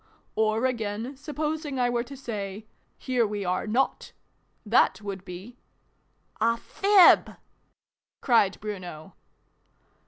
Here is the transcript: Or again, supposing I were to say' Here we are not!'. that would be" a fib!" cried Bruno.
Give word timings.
Or 0.33 0.65
again, 0.65 1.15
supposing 1.15 1.77
I 1.79 1.91
were 1.91 2.03
to 2.05 2.17
say' 2.17 2.65
Here 3.07 3.27
we 3.27 3.45
are 3.45 3.67
not!'. 3.67 4.13
that 4.81 4.99
would 5.03 5.23
be" 5.23 5.59
a 6.53 6.57
fib!" 6.57 7.35
cried 8.19 8.59
Bruno. 8.59 9.13